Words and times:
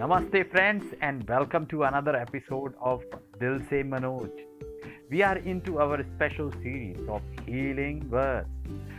Namaste, 0.00 0.50
friends, 0.50 0.94
and 1.02 1.28
welcome 1.28 1.66
to 1.66 1.82
another 1.82 2.16
episode 2.16 2.72
of 2.80 3.02
Dil 3.38 3.58
Se 3.68 3.82
Manoj. 3.82 4.30
We 5.10 5.20
are 5.20 5.36
into 5.36 5.78
our 5.78 6.02
special 6.14 6.50
series 6.62 6.96
of 7.06 7.20
healing 7.44 8.08
words, 8.08 8.48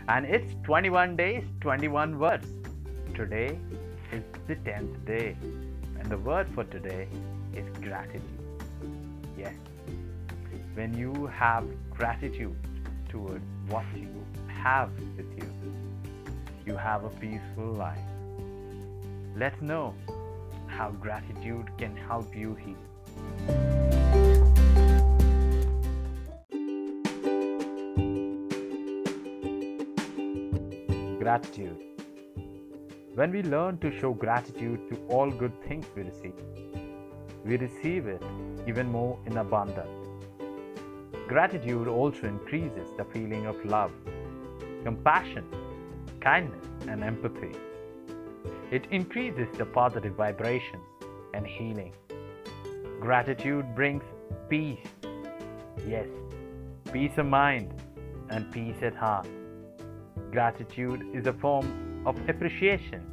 and 0.10 0.28
it's 0.28 0.54
21 0.64 1.16
days, 1.16 1.44
21 1.62 2.20
words. 2.20 2.46
Today 3.16 3.58
is 4.12 4.22
the 4.46 4.56
10th 4.58 5.04
day, 5.08 5.36
and 5.98 6.06
the 6.08 6.20
word 6.20 6.48
for 6.54 6.66
today 6.66 7.08
is 7.56 7.66
gratitude. 7.80 8.22
Yes, 9.36 9.56
when 10.76 10.94
you 10.94 11.26
have 11.26 11.66
gratitude 11.90 12.56
towards 13.10 13.44
what 13.70 13.86
you 13.96 14.24
have 14.48 14.92
with 15.18 15.36
you, 15.36 15.52
you 16.68 16.78
have 16.78 17.06
a 17.06 17.10
peaceful 17.10 17.74
life. 17.74 17.98
Let's 19.36 19.60
know 19.64 19.96
how 20.72 20.90
gratitude 20.92 21.70
can 21.78 21.96
help 21.96 22.36
you 22.36 22.56
heal. 22.56 22.82
Gratitude. 31.20 31.78
When 33.16 33.32
we 33.32 33.44
learn 33.44 33.78
to 33.80 33.92
show 34.00 34.14
gratitude 34.14 34.90
to 34.90 34.96
all 35.10 35.30
good 35.30 35.54
things 35.68 35.86
we 35.96 36.04
receive, 36.04 36.34
we 37.46 37.58
receive 37.58 38.08
it 38.08 38.24
even 38.68 38.90
more 38.92 39.20
in 39.26 39.38
abundance. 39.38 40.08
Gratitude 41.28 41.88
also 41.88 42.28
increases 42.28 42.90
the 42.98 43.06
feeling 43.06 43.46
of 43.46 43.64
love, 43.66 43.92
compassion, 44.84 45.46
kindness, 46.22 46.66
and 46.88 47.04
empathy. 47.04 47.52
It 48.72 48.88
increases 48.90 49.50
the 49.58 49.66
positive 49.66 50.14
vibrations 50.16 50.82
and 51.34 51.46
healing. 51.46 51.94
Gratitude 53.02 53.76
brings 53.76 54.02
peace. 54.48 54.88
Yes, 55.86 56.08
peace 56.94 57.12
of 57.18 57.26
mind 57.26 57.74
and 58.30 58.50
peace 58.54 58.78
at 58.82 58.96
heart. 58.96 59.28
Gratitude 60.32 61.06
is 61.14 61.28
a 61.28 61.34
form 61.34 62.04
of 62.06 62.16
appreciation 62.30 63.06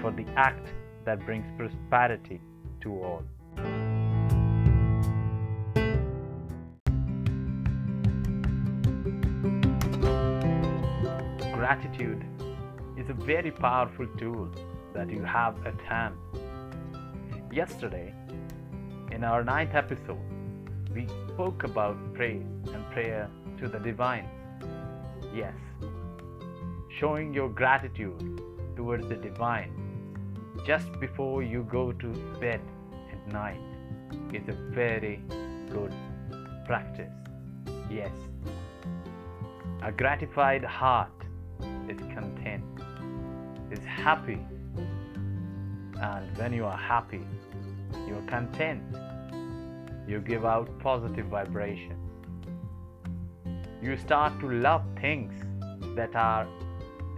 for 0.00 0.12
the 0.12 0.24
act 0.36 0.66
that 1.04 1.26
brings 1.26 1.44
prosperity 1.58 2.40
to 2.80 2.90
all. 3.02 3.22
Gratitude 11.52 12.24
is 12.96 13.10
a 13.10 13.14
very 13.14 13.50
powerful 13.50 14.06
tool 14.16 14.50
that 14.94 15.10
you 15.10 15.22
have 15.22 15.54
at 15.66 15.80
hand. 15.80 16.14
Yesterday, 17.52 18.14
in 19.10 19.24
our 19.24 19.42
ninth 19.42 19.74
episode, 19.74 20.18
we 20.94 21.06
spoke 21.28 21.64
about 21.64 21.96
praise 22.14 22.46
and 22.72 22.84
prayer 22.92 23.28
to 23.58 23.68
the 23.68 23.78
divine. 23.78 24.28
Yes, 25.34 25.54
showing 26.98 27.32
your 27.32 27.48
gratitude 27.48 28.42
towards 28.76 29.06
the 29.08 29.16
divine 29.16 29.72
just 30.66 30.92
before 31.00 31.42
you 31.42 31.62
go 31.70 31.92
to 31.92 32.08
bed 32.40 32.60
at 33.12 33.32
night 33.32 33.60
is 34.32 34.48
a 34.48 34.52
very 34.52 35.22
good 35.70 35.94
practice. 36.66 37.12
Yes, 37.90 38.12
a 39.82 39.90
gratified 39.90 40.64
heart 40.64 41.12
is 41.88 41.98
content, 42.14 42.64
is 43.70 43.82
happy, 43.84 44.38
and 46.00 46.36
when 46.38 46.52
you 46.52 46.64
are 46.64 46.76
happy, 46.76 47.26
you 48.06 48.16
are 48.16 48.26
content. 48.26 48.82
You 50.08 50.20
give 50.20 50.44
out 50.44 50.78
positive 50.78 51.26
vibration. 51.26 51.96
You 53.82 53.96
start 53.96 54.38
to 54.40 54.50
love 54.50 54.82
things 55.00 55.32
that 55.96 56.16
are 56.16 56.46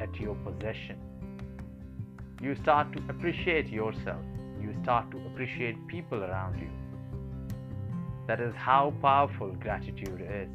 at 0.01 0.19
your 0.19 0.35
possession. 0.37 0.99
You 2.41 2.57
start 2.57 2.93
to 2.95 3.03
appreciate 3.09 3.69
yourself. 3.69 4.25
You 4.61 4.75
start 4.83 5.11
to 5.13 5.19
appreciate 5.27 5.87
people 5.87 6.25
around 6.25 6.59
you. 6.59 6.71
That 8.27 8.41
is 8.41 8.55
how 8.55 8.93
powerful 9.01 9.51
gratitude 9.61 10.21
is. 10.21 10.49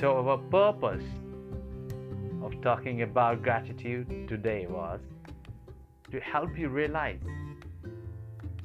So, 0.00 0.16
our 0.16 0.38
purpose 0.38 1.04
of 2.42 2.60
talking 2.62 3.02
about 3.02 3.42
gratitude 3.42 4.28
today 4.28 4.66
was 4.68 5.00
to 6.10 6.20
help 6.20 6.58
you 6.58 6.68
realize 6.68 7.20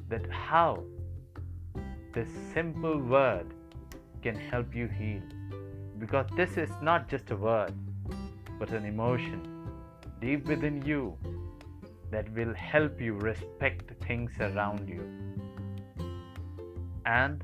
that 0.08 0.30
how 0.30 0.82
this 2.14 2.28
simple 2.54 2.98
word 2.98 3.46
can 4.22 4.34
help 4.34 4.74
you 4.74 4.88
heal. 4.88 5.22
Because 5.98 6.26
this 6.36 6.56
is 6.56 6.70
not 6.82 7.08
just 7.08 7.30
a 7.30 7.36
word, 7.36 7.74
but 8.58 8.70
an 8.70 8.84
emotion 8.84 9.68
deep 10.20 10.46
within 10.46 10.82
you 10.82 11.16
that 12.10 12.32
will 12.34 12.54
help 12.54 13.00
you 13.00 13.14
respect 13.14 13.92
things 14.06 14.30
around 14.40 14.88
you. 14.88 15.02
And 17.04 17.42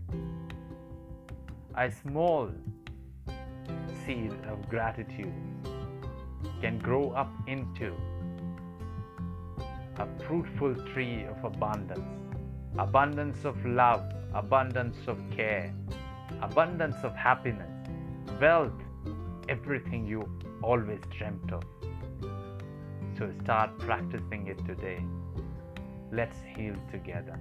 a 1.76 1.90
small 1.90 2.50
seed 4.04 4.32
of 4.48 4.68
gratitude 4.68 5.32
can 6.60 6.78
grow 6.78 7.10
up 7.10 7.32
into 7.46 7.94
a 9.98 10.06
fruitful 10.26 10.74
tree 10.92 11.24
of 11.24 11.44
abundance, 11.44 12.00
abundance 12.78 13.44
of 13.44 13.64
love, 13.64 14.02
abundance 14.34 14.96
of 15.06 15.18
care, 15.30 15.74
abundance 16.40 16.96
of 17.02 17.14
happiness, 17.14 17.70
wealth, 18.40 18.72
everything 19.48 20.06
you 20.06 20.26
always 20.62 21.00
dreamt 21.16 21.52
of. 21.52 21.62
So 23.18 23.30
start 23.42 23.78
practicing 23.78 24.46
it 24.46 24.64
today. 24.64 25.04
Let's 26.10 26.36
heal 26.56 26.74
together. 26.90 27.38